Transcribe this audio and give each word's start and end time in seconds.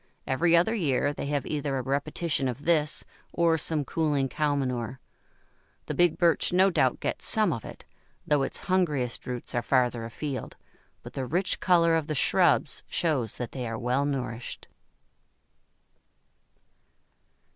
Every 0.25 0.57
other 0.57 0.73
year 0.73 1.13
they 1.13 1.27
have 1.27 1.45
either 1.45 1.77
a 1.77 1.83
repetition 1.83 2.47
of 2.47 2.65
this 2.65 3.03
or 3.31 3.55
some 3.55 3.85
cooling 3.85 4.29
cow 4.29 4.55
manure. 4.55 4.99
The 5.85 5.93
big 5.93 6.17
Birch 6.17 6.51
no 6.51 6.71
doubt 6.71 6.99
gets 6.99 7.27
some 7.27 7.53
of 7.53 7.63
it, 7.63 7.85
though 8.25 8.41
its 8.41 8.61
hungriest 8.61 9.27
roots 9.27 9.53
are 9.53 9.61
farther 9.61 10.03
afield, 10.03 10.57
but 11.03 11.13
the 11.13 11.27
rich 11.27 11.59
colour 11.59 11.93
of 11.95 12.07
the 12.07 12.15
shrubs 12.15 12.81
shows 12.87 13.37
that 13.37 13.51
they 13.51 13.67
are 13.67 13.77
well 13.77 14.03
nourished. 14.05 14.67